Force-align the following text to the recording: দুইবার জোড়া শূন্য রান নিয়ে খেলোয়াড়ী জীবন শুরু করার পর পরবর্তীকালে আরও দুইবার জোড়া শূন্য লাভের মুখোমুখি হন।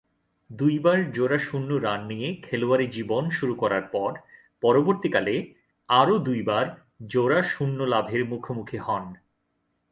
দুইবার 0.49 1.11
জোড়া 1.11 1.39
শূন্য 1.39 1.69
রান 1.73 2.01
নিয়ে 2.05 2.27
খেলোয়াড়ী 2.41 2.87
জীবন 2.87 3.29
শুরু 3.29 3.53
করার 3.55 3.81
পর 3.81 4.11
পরবর্তীকালে 4.63 5.35
আরও 5.89 6.15
দুইবার 6.19 6.65
জোড়া 7.07 7.41
শূন্য 7.43 7.83
লাভের 7.83 8.25
মুখোমুখি 8.25 8.77
হন। 8.77 9.05